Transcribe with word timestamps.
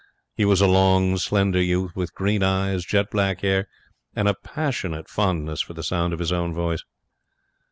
He 0.33 0.45
was 0.45 0.61
a 0.61 0.65
long, 0.67 1.15
slender 1.17 1.61
youth, 1.61 1.95
with 1.95 2.15
green 2.15 2.41
eyes, 2.41 2.83
jet 2.85 3.11
black 3.11 3.41
hair, 3.41 3.67
and 4.15 4.27
a 4.27 4.33
passionate 4.33 5.07
fondness 5.07 5.61
for 5.61 5.73
the 5.75 5.83
sound 5.83 6.11
of 6.11 6.17
his 6.17 6.31
own 6.31 6.55
voice. 6.55 6.83